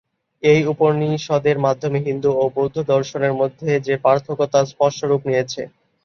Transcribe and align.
এই 0.43 0.61
উপনিষদের 0.65 1.57
মাধ্যমেই 1.59 2.05
হিন্দু 2.07 2.29
ও 2.35 2.53
বৌদ্ধ 2.55 2.77
দর্শনের 2.93 3.33
মধ্যে 3.33 3.69
যে 3.87 3.93
পার্থক্য 4.05 4.41
তা 4.53 4.59
স্পষ্ট 4.71 4.99
রূপ 5.05 5.21
নিয়েছে। 5.29 5.61